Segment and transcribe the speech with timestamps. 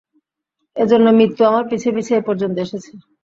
[0.75, 2.91] এজন্য মৃত্যু আমার পিছে পিছে এই পর্যন্ত এসেছে।